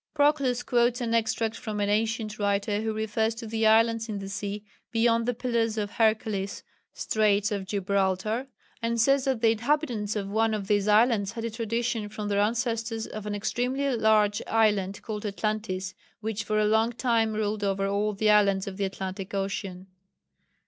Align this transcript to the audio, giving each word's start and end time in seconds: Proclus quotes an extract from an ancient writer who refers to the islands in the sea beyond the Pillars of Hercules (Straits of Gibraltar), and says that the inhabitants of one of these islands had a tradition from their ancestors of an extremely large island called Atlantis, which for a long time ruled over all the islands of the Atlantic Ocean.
Proclus 0.15 0.63
quotes 0.63 0.99
an 0.99 1.13
extract 1.13 1.55
from 1.55 1.79
an 1.79 1.87
ancient 1.87 2.39
writer 2.39 2.81
who 2.81 2.91
refers 2.91 3.35
to 3.35 3.45
the 3.45 3.67
islands 3.67 4.09
in 4.09 4.17
the 4.17 4.29
sea 4.29 4.63
beyond 4.91 5.27
the 5.27 5.33
Pillars 5.35 5.77
of 5.77 5.91
Hercules 5.91 6.63
(Straits 6.91 7.51
of 7.51 7.67
Gibraltar), 7.67 8.47
and 8.81 8.99
says 8.99 9.25
that 9.25 9.41
the 9.41 9.51
inhabitants 9.51 10.15
of 10.15 10.27
one 10.27 10.55
of 10.55 10.65
these 10.65 10.87
islands 10.87 11.33
had 11.33 11.45
a 11.45 11.51
tradition 11.51 12.09
from 12.09 12.29
their 12.29 12.41
ancestors 12.41 13.05
of 13.05 13.27
an 13.27 13.35
extremely 13.35 13.95
large 13.95 14.41
island 14.47 14.99
called 15.03 15.23
Atlantis, 15.23 15.93
which 16.19 16.45
for 16.45 16.57
a 16.57 16.65
long 16.65 16.93
time 16.93 17.33
ruled 17.33 17.63
over 17.63 17.85
all 17.85 18.13
the 18.13 18.31
islands 18.31 18.65
of 18.65 18.77
the 18.77 18.85
Atlantic 18.85 19.35
Ocean. 19.35 19.85